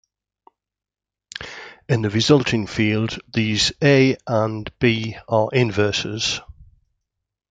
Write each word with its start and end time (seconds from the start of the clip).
In 1.87 2.01
the 2.01 2.09
resulting 2.09 2.65
field, 2.65 3.19
these 3.31 3.71
"a" 3.83 4.17
and 4.25 4.67
"b" 4.79 5.15
are 5.29 5.49
inverses. 5.53 6.41